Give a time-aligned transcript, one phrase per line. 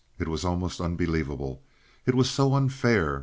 [0.17, 1.61] It was almost unbelievable.
[2.07, 3.19] It was so unfair.